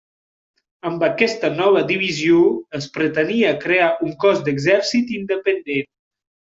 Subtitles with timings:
[0.89, 2.41] Amb aquesta nova divisió
[2.81, 5.91] es pretenia crear un cos d'exèrcit independent.